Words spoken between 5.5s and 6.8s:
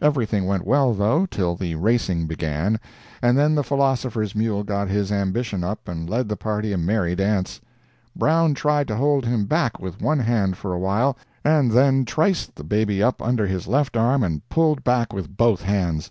up and led the party a